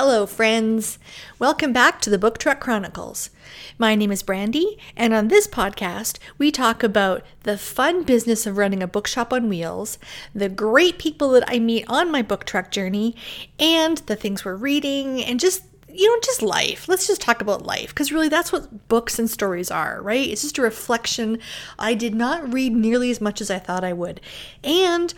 [0.00, 0.96] Hello, friends.
[1.40, 3.30] Welcome back to the Book Truck Chronicles.
[3.78, 8.56] My name is Brandi, and on this podcast, we talk about the fun business of
[8.56, 9.98] running a bookshop on wheels,
[10.32, 13.16] the great people that I meet on my book truck journey,
[13.58, 16.86] and the things we're reading, and just you know, just life.
[16.86, 20.28] Let's just talk about life because really that's what books and stories are, right?
[20.28, 21.40] It's just a reflection.
[21.76, 24.20] I did not read nearly as much as I thought I would.
[24.62, 25.12] And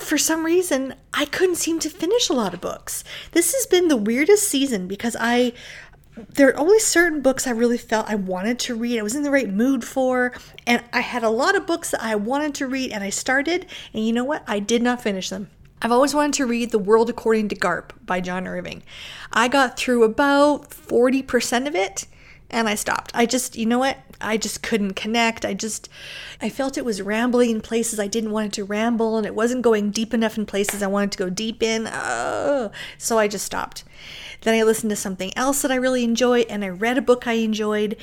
[0.00, 3.04] for some reason, I couldn't seem to finish a lot of books.
[3.32, 5.52] This has been the weirdest season because I
[6.30, 8.98] there are only certain books I really felt I wanted to read.
[8.98, 10.32] I was in the right mood for,
[10.66, 13.66] and I had a lot of books that I wanted to read, and I started,
[13.92, 14.42] and you know what?
[14.46, 15.50] I did not finish them.
[15.82, 18.82] I've always wanted to read The World According to Garp by John Irving.
[19.30, 22.06] I got through about 40% of it,
[22.50, 23.10] and I stopped.
[23.14, 23.98] I just, you know what?
[24.20, 25.44] I just couldn't connect.
[25.44, 25.88] I just,
[26.40, 29.34] I felt it was rambling in places I didn't want it to ramble, and it
[29.34, 31.88] wasn't going deep enough in places I wanted to go deep in.
[31.90, 33.84] Oh, so I just stopped.
[34.42, 37.26] Then I listened to something else that I really enjoyed, and I read a book
[37.26, 37.96] I enjoyed.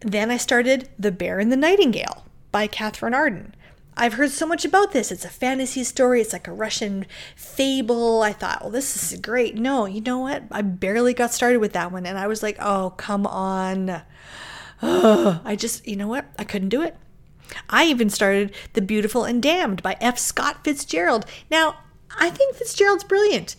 [0.00, 3.54] Then I started The Bear and the Nightingale by Katherine Arden.
[3.98, 5.10] I've heard so much about this.
[5.10, 6.20] It's a fantasy story.
[6.20, 7.04] It's like a Russian
[7.34, 8.22] fable.
[8.22, 9.56] I thought, well, this is great.
[9.56, 10.44] No, you know what?
[10.52, 12.06] I barely got started with that one.
[12.06, 14.02] And I was like, oh, come on.
[14.80, 16.26] Oh, I just, you know what?
[16.38, 16.96] I couldn't do it.
[17.68, 20.16] I even started The Beautiful and Damned by F.
[20.16, 21.26] Scott Fitzgerald.
[21.50, 21.78] Now,
[22.16, 23.56] I think Fitzgerald's brilliant.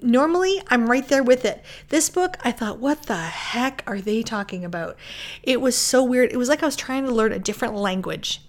[0.00, 1.64] Normally, I'm right there with it.
[1.88, 4.96] This book, I thought, what the heck are they talking about?
[5.42, 6.32] It was so weird.
[6.32, 8.42] It was like I was trying to learn a different language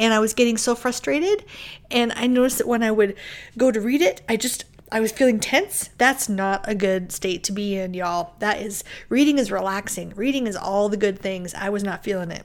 [0.00, 1.44] and I was getting so frustrated.
[1.90, 3.14] And I noticed that when I would
[3.56, 5.90] go to read it, I just I was feeling tense.
[5.98, 8.34] That's not a good state to be in, y'all.
[8.40, 10.12] That is reading is relaxing.
[10.16, 11.54] Reading is all the good things.
[11.54, 12.44] I was not feeling it.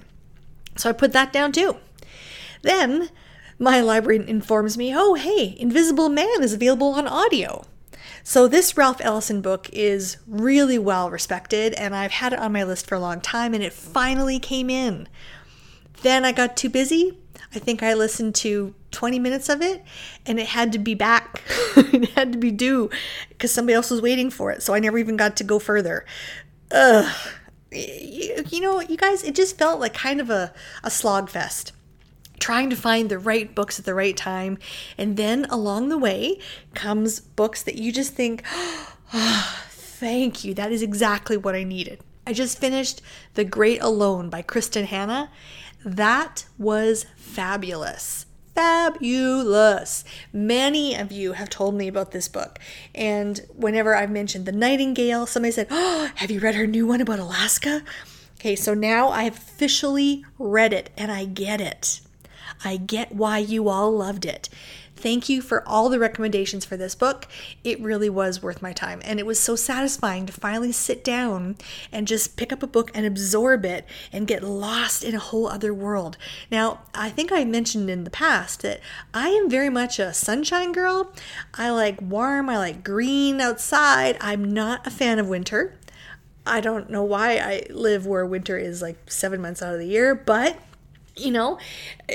[0.75, 1.78] So I put that down too.
[2.62, 3.09] Then
[3.58, 7.66] my library informs me, "Oh, hey, Invisible Man is available on audio."
[8.22, 12.63] So this Ralph Ellison book is really well respected and I've had it on my
[12.63, 15.08] list for a long time and it finally came in.
[16.02, 17.18] Then I got too busy
[17.55, 19.83] I think I listened to 20 minutes of it
[20.25, 21.41] and it had to be back.
[21.77, 22.89] it had to be due
[23.29, 24.63] because somebody else was waiting for it.
[24.63, 26.05] So I never even got to go further.
[26.71, 27.13] Ugh.
[27.71, 31.73] You, you know, you guys, it just felt like kind of a, a slog fest
[32.39, 34.57] trying to find the right books at the right time.
[34.97, 36.39] And then along the way
[36.73, 38.43] comes books that you just think,
[39.13, 40.53] oh, thank you.
[40.53, 42.01] That is exactly what I needed.
[42.27, 43.01] I just finished
[43.35, 45.29] The Great Alone by Kristin Hannah,
[45.85, 48.25] that was fabulous.
[48.56, 50.03] Fabulous.
[50.34, 52.57] Many of you have told me about this book.
[52.96, 57.01] And whenever I've mentioned The Nightingale, somebody said, Oh, have you read her new one
[57.01, 57.84] about Alaska?
[58.40, 62.02] Okay, so now I've officially read it and I get it.
[62.63, 64.50] I get why you all loved it.
[64.95, 67.28] Thank you for all the recommendations for this book.
[67.63, 69.01] It really was worth my time.
[69.03, 71.57] And it was so satisfying to finally sit down
[71.91, 75.47] and just pick up a book and absorb it and get lost in a whole
[75.47, 76.17] other world.
[76.50, 78.79] Now, I think I mentioned in the past that
[79.13, 81.13] I am very much a sunshine girl.
[81.53, 84.17] I like warm, I like green outside.
[84.22, 85.78] I'm not a fan of winter.
[86.47, 89.88] I don't know why I live where winter is like seven months out of the
[89.88, 90.57] year, but
[91.16, 91.58] you know,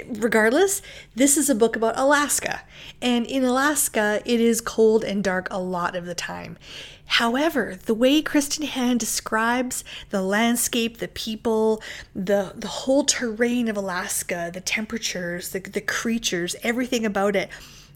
[0.07, 0.83] regardless,
[1.15, 2.63] this is a book about Alaska.
[3.01, 6.59] And in Alaska, it is cold and dark a lot of the time.
[7.07, 11.83] However, the way Kristin Hannah describes the landscape, the people,
[12.15, 17.49] the, the whole terrain of Alaska, the temperatures, the, the creatures, everything about it,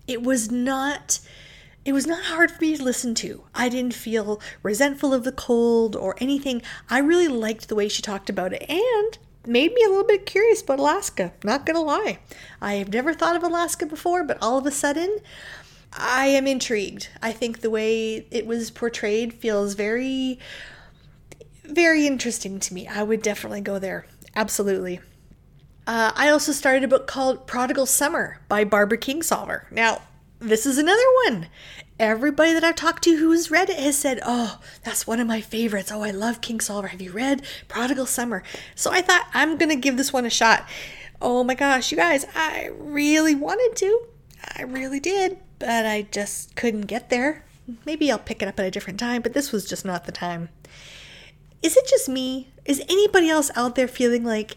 [0.09, 1.21] it was not
[1.85, 3.45] it was not hard for me to listen to.
[3.55, 6.63] I didn't feel resentful of the cold or anything.
[6.89, 8.65] I really liked the way she talked about it.
[8.71, 11.33] And made me a little bit curious about Alaska.
[11.43, 12.19] Not gonna lie.
[12.61, 15.19] I have never thought of Alaska before, but all of a sudden,
[15.93, 17.09] I am intrigued.
[17.23, 20.39] I think the way it was portrayed feels very,
[21.65, 22.87] very interesting to me.
[22.89, 24.07] I would definitely go there.
[24.35, 25.01] Absolutely.
[25.87, 29.71] Uh, I also started a book called Prodigal Summer by Barbara Kingsolver.
[29.71, 30.03] Now,
[30.41, 31.49] this is another one
[31.99, 35.41] everybody that I've talked to who's read it has said, Oh, that's one of my
[35.41, 35.93] favorites.
[35.93, 36.89] Oh, I love Kingsolver.
[36.89, 38.43] Have you read Prodigal Summer?
[38.75, 40.69] So I thought I'm going to give this one a shot.
[41.23, 44.07] Oh my gosh, you guys, I really wanted to.
[44.57, 47.45] I really did, but I just couldn't get there.
[47.87, 50.13] Maybe I'll pick it up at a different time, but this was just not the
[50.13, 50.51] time.
[51.63, 52.49] Is it just me?
[52.67, 54.57] Is anybody else out there feeling like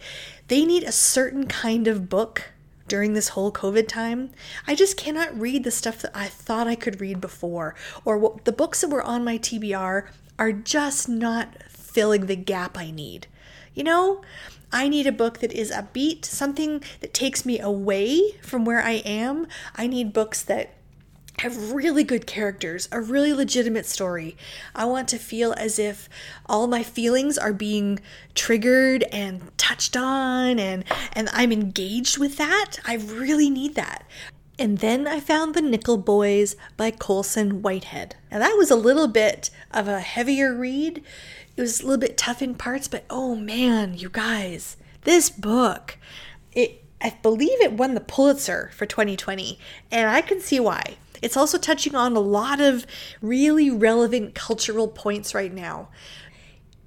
[0.50, 2.52] they need a certain kind of book
[2.88, 4.32] during this whole COVID time.
[4.68, 7.76] I just cannot read the stuff that I thought I could read before,
[8.06, 10.08] or what, the books that were on my TBR
[10.40, 13.28] are just not filling the gap I need.
[13.74, 14.22] You know,
[14.72, 19.04] I need a book that is upbeat, something that takes me away from where I
[19.06, 19.48] am.
[19.76, 20.74] I need books that
[21.40, 24.36] have really good characters, a really legitimate story.
[24.74, 26.10] I want to feel as if
[26.48, 28.00] all my feelings are being
[28.34, 32.78] triggered and touched on and and I'm engaged with that.
[32.86, 34.06] I really need that.
[34.60, 38.16] And then I found The Nickel Boys by Colson Whitehead.
[38.32, 41.04] Now that was a little bit of a heavier read.
[41.56, 46.00] It was a little bit tough in parts, but oh man, you guys, this book,
[46.52, 49.60] it I believe it won the Pulitzer for 2020,
[49.92, 50.98] and I can see why.
[51.22, 52.86] It's also touching on a lot of
[53.22, 55.90] really relevant cultural points right now.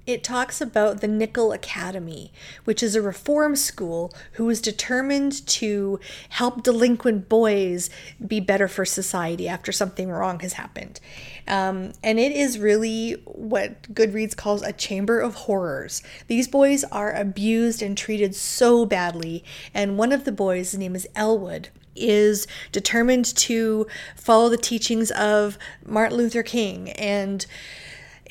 [0.07, 2.33] It talks about the Nickel Academy,
[2.63, 5.99] which is a reform school who is determined to
[6.29, 7.91] help delinquent boys
[8.25, 10.99] be better for society after something wrong has happened.
[11.47, 16.01] Um, and it is really what Goodreads calls a chamber of horrors.
[16.27, 20.95] These boys are abused and treated so badly, and one of the boys, his name
[20.95, 27.45] is Elwood is determined to follow the teachings of Martin Luther King and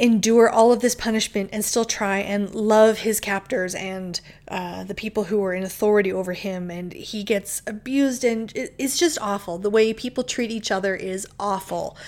[0.00, 4.94] endure all of this punishment and still try and love his captors and uh, the
[4.94, 6.70] people who are in authority over him.
[6.70, 9.58] And he gets abused, and it's just awful.
[9.58, 11.98] The way people treat each other is awful.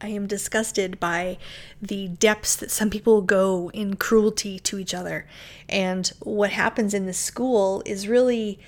[0.00, 1.38] I am disgusted by
[1.80, 5.26] the depths that some people go in cruelty to each other.
[5.68, 8.58] And what happens in this school is really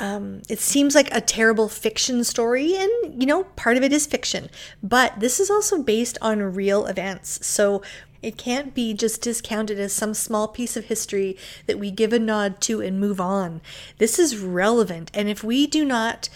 [0.00, 4.06] um, it seems like a terrible fiction story, and you know, part of it is
[4.06, 4.48] fiction,
[4.82, 7.44] but this is also based on real events.
[7.46, 7.82] So
[8.22, 11.36] it can't be just discounted as some small piece of history
[11.66, 13.60] that we give a nod to and move on.
[13.98, 16.28] This is relevant, and if we do not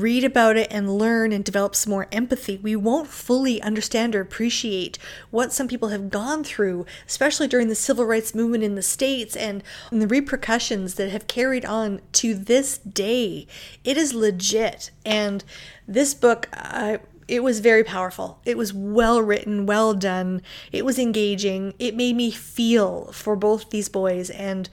[0.00, 4.20] read about it and learn and develop some more empathy, we won't fully understand or
[4.20, 4.98] appreciate
[5.30, 9.36] what some people have gone through, especially during the civil rights movement in the States
[9.36, 13.46] and, and the repercussions that have carried on to this day.
[13.84, 14.90] It is legit.
[15.04, 15.44] And
[15.86, 16.98] this book, uh,
[17.28, 18.40] it was very powerful.
[18.44, 20.42] It was well written, well done.
[20.70, 21.74] It was engaging.
[21.78, 24.68] It made me feel for both these boys and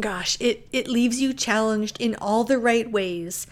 [0.00, 3.46] gosh, it it leaves you challenged in all the right ways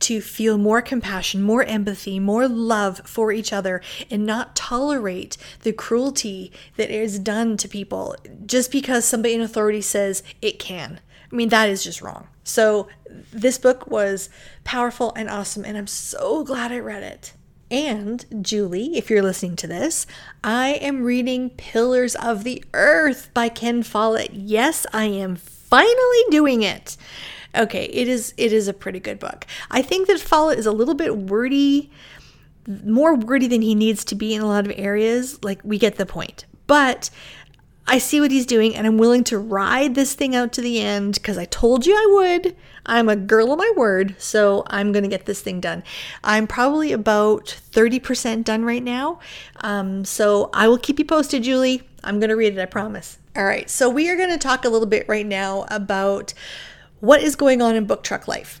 [0.00, 5.72] to feel more compassion, more empathy, more love for each other, and not tolerate the
[5.72, 8.16] cruelty that is done to people
[8.46, 11.00] just because somebody in authority says it can.
[11.30, 12.28] I mean, that is just wrong.
[12.44, 12.88] So,
[13.32, 14.30] this book was
[14.64, 17.34] powerful and awesome, and I'm so glad I read it.
[17.70, 20.04] And, Julie, if you're listening to this,
[20.42, 24.32] I am reading Pillars of the Earth by Ken Follett.
[24.32, 25.36] Yes, I am
[25.70, 26.96] finally doing it.
[27.56, 29.46] Okay, it is it is a pretty good book.
[29.70, 31.90] I think that Follett is a little bit wordy,
[32.84, 35.42] more wordy than he needs to be in a lot of areas.
[35.42, 36.44] Like we get the point.
[36.66, 37.10] But
[37.88, 40.80] I see what he's doing and I'm willing to ride this thing out to the
[40.80, 42.56] end because I told you I would.
[42.86, 45.82] I'm a girl of my word, so I'm going to get this thing done.
[46.22, 49.18] I'm probably about 30% done right now.
[49.60, 51.82] Um, so I will keep you posted, Julie.
[52.04, 53.18] I'm going to read it, I promise.
[53.36, 56.34] All right, so we are going to talk a little bit right now about
[57.00, 58.60] what is going on in book truck life.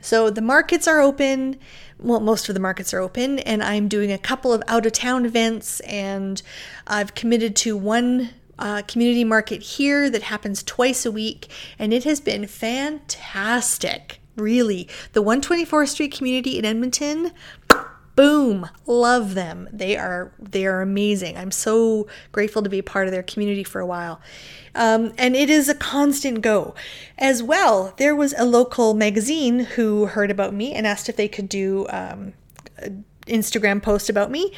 [0.00, 1.58] So the markets are open.
[1.98, 4.92] Well, most of the markets are open, and I'm doing a couple of out of
[4.92, 6.42] town events, and
[6.86, 12.04] I've committed to one uh, community market here that happens twice a week, and it
[12.04, 14.20] has been fantastic.
[14.34, 17.32] Really, the 124th Street community in Edmonton,
[18.14, 23.12] boom love them they are they are amazing i'm so grateful to be part of
[23.12, 24.20] their community for a while
[24.74, 26.74] um, and it is a constant go.
[27.18, 31.28] As well, there was a local magazine who heard about me and asked if they
[31.28, 32.32] could do um,
[33.26, 34.52] Instagram post about me.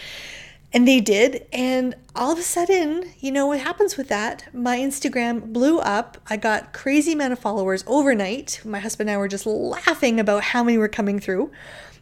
[0.75, 1.47] And they did.
[1.53, 4.53] And all of a sudden, you know what happens with that?
[4.53, 6.19] My Instagram blew up.
[6.29, 8.61] I got crazy amount of followers overnight.
[8.65, 11.53] My husband and I were just laughing about how many were coming through.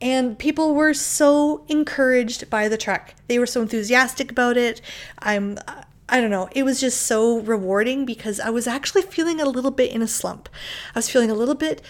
[0.00, 3.14] And people were so encouraged by the truck.
[3.28, 4.80] They were so enthusiastic about it.
[5.18, 5.58] I'm
[6.08, 9.70] I don't know, it was just so rewarding because I was actually feeling a little
[9.70, 10.50] bit in a slump.
[10.94, 11.80] I was feeling a little bit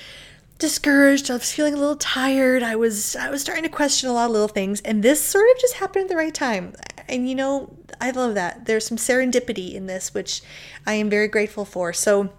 [0.62, 1.31] discouraged.
[1.31, 2.62] I was feeling a little tired.
[2.62, 5.45] I was I was starting to question a lot of little things and this sort
[5.50, 6.75] of just happened at the right time.
[7.09, 8.64] And you know, I love that.
[8.64, 10.40] There's some serendipity in this which
[10.87, 11.92] I am very grateful for.
[11.92, 12.31] So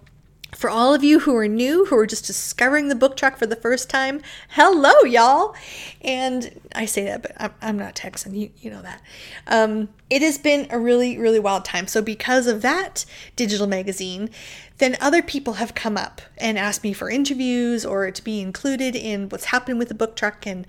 [0.54, 3.46] for all of you who are new, who are just discovering the book truck for
[3.46, 5.54] the first time, hello, y'all.
[6.00, 8.34] And I say that, but I'm, I'm not Texan.
[8.34, 9.02] You, you know that.
[9.46, 11.88] Um, it has been a really, really wild time.
[11.88, 13.04] So, because of that
[13.36, 14.30] digital magazine,
[14.78, 18.96] then other people have come up and asked me for interviews or to be included
[18.96, 20.46] in what's happening with the book truck.
[20.46, 20.66] And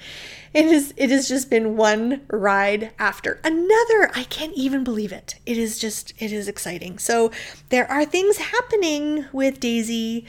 [0.53, 4.11] it is it has just been one ride after another.
[4.13, 5.35] I can't even believe it.
[5.45, 6.99] It is just it is exciting.
[6.99, 7.31] So
[7.69, 10.25] there are things happening with daisy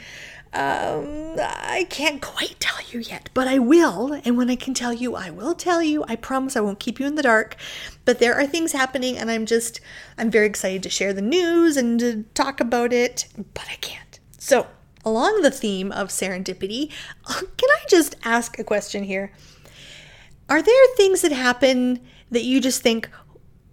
[0.57, 4.19] Um, I can't quite tell you yet, but I will.
[4.25, 6.03] And when I can tell you, I will tell you.
[6.09, 7.57] I promise I won't keep you in the dark.
[8.07, 9.81] But there are things happening, and I'm just,
[10.17, 14.19] I'm very excited to share the news and to talk about it, but I can't.
[14.39, 14.67] So,
[15.05, 16.91] along the theme of serendipity,
[17.27, 19.33] can I just ask a question here?
[20.49, 23.11] Are there things that happen that you just think,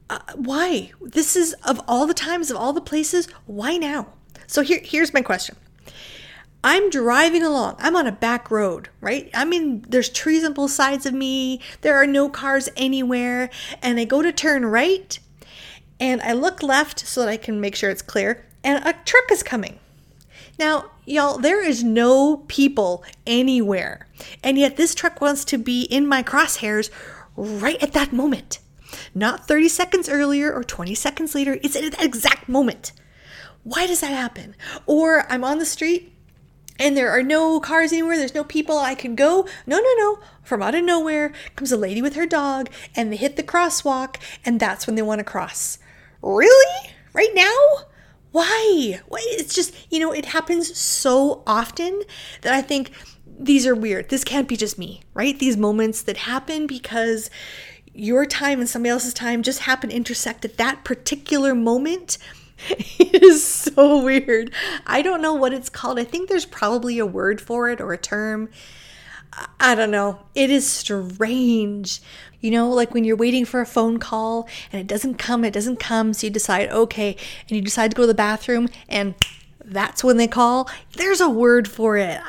[0.10, 0.92] uh, why?
[1.00, 4.08] This is of all the times, of all the places, why now?
[4.48, 5.56] So here, here's my question.
[6.64, 7.76] I'm driving along.
[7.80, 9.30] I'm on a back road, right?
[9.34, 11.60] I mean, there's trees on both sides of me.
[11.82, 13.50] There are no cars anywhere.
[13.82, 15.20] And I go to turn right
[16.00, 18.46] and I look left so that I can make sure it's clear.
[18.64, 19.80] And a truck is coming.
[20.58, 24.08] Now, y'all, there is no people anywhere.
[24.42, 26.90] And yet this truck wants to be in my crosshairs
[27.36, 28.60] right at that moment.
[29.14, 31.58] Not 30 seconds earlier or 20 seconds later.
[31.62, 32.94] It's at that exact moment.
[33.64, 34.56] Why does that happen?
[34.86, 36.13] Or I'm on the street
[36.80, 39.48] and there are no cars anywhere, there's no people I can go.
[39.66, 40.20] No, no, no.
[40.44, 44.18] From out of nowhere comes a lady with her dog, and they hit the crosswalk,
[44.46, 45.80] and that's when they want to cross.
[46.22, 46.90] Really?
[47.14, 47.86] Right now?
[48.32, 49.00] Why?
[49.08, 49.20] Why?
[49.24, 52.02] It's just, you know, it happens so often
[52.42, 52.92] that I think
[53.26, 54.10] these are weird.
[54.10, 55.38] This can't be just me, right?
[55.38, 57.30] These moments that happen because
[57.94, 62.18] your time and somebody else's time just happen intersect at that particular moment
[62.70, 64.52] it is so weird.
[64.86, 66.00] I don't know what it's called.
[66.00, 68.50] I think there's probably a word for it or a term.
[69.60, 70.20] I don't know.
[70.36, 72.02] It is strange.
[72.40, 75.54] You know, like when you're waiting for a phone call and it doesn't come, it
[75.54, 76.14] doesn't come.
[76.14, 77.16] So you decide, okay,
[77.48, 79.16] and you decide to go to the bathroom and
[79.66, 80.70] that's when they call.
[80.98, 82.20] There's a word for it.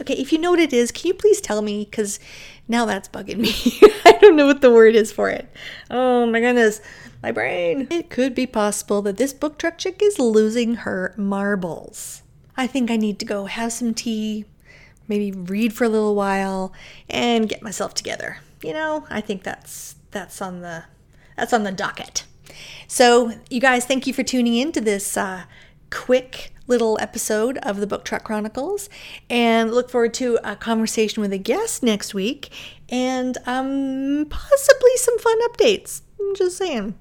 [0.00, 1.84] Okay, if you know what it is, can you please tell me?
[1.84, 2.18] Because
[2.66, 3.52] now that's bugging me.
[4.04, 5.48] I don't know what the word is for it.
[5.88, 6.80] Oh my goodness
[7.22, 7.88] my brain.
[7.90, 12.22] It could be possible that this book truck chick is losing her marbles.
[12.56, 14.44] I think I need to go have some tea,
[15.08, 16.72] maybe read for a little while,
[17.08, 18.38] and get myself together.
[18.62, 20.84] You know, I think that's that's on the
[21.36, 22.24] that's on the docket.
[22.86, 25.44] So, you guys, thank you for tuning in to this uh,
[25.90, 28.88] quick little episode of the Book Truck Chronicles,
[29.28, 32.50] and look forward to a conversation with a guest next week,
[32.88, 36.02] and um, possibly some fun updates.
[36.20, 36.94] I'm just saying.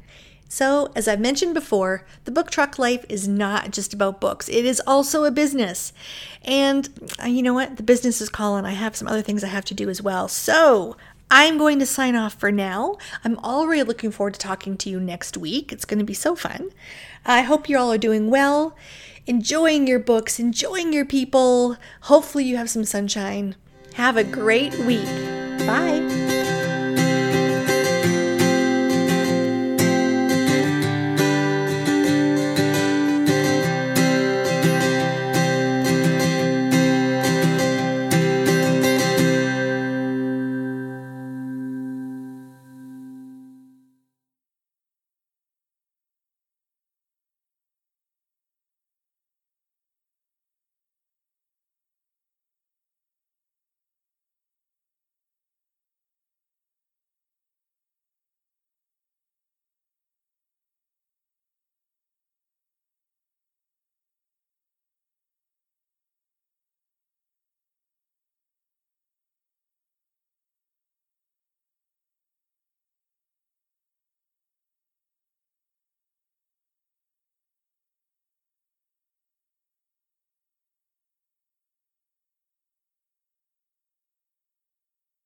[0.51, 4.65] So, as I've mentioned before, the book truck life is not just about books, it
[4.65, 5.93] is also a business.
[6.43, 6.89] And
[7.23, 7.77] uh, you know what?
[7.77, 8.65] The business is calling.
[8.65, 10.27] I have some other things I have to do as well.
[10.27, 10.97] So,
[11.31, 12.97] I'm going to sign off for now.
[13.23, 15.71] I'm already looking forward to talking to you next week.
[15.71, 16.71] It's going to be so fun.
[17.23, 18.75] I hope you all are doing well,
[19.27, 21.77] enjoying your books, enjoying your people.
[22.01, 23.55] Hopefully, you have some sunshine.
[23.93, 25.05] Have a great week.
[25.59, 26.18] Bye.